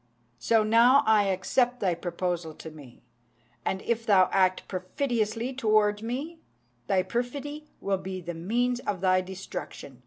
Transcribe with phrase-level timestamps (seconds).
[0.39, 3.03] So now I accept thy proposal to me,
[3.63, 6.39] and if thou act perfidiously towards me,
[6.87, 9.99] thy perfidy will be the means of thy destruction."